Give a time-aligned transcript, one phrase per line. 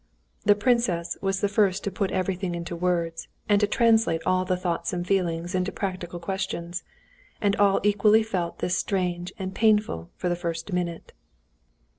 [0.45, 4.93] The princess was the first to put everything into words, and to translate all thoughts
[4.93, 6.81] and feelings into practical questions.
[7.39, 11.13] And all equally felt this strange and painful for the first minute.